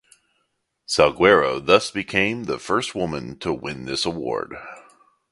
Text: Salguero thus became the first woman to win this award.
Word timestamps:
Salguero 0.87 1.63
thus 1.63 1.91
became 1.91 2.45
the 2.45 2.57
first 2.57 2.95
woman 2.95 3.37
to 3.37 3.53
win 3.53 3.85
this 3.85 4.03
award. 4.03 4.55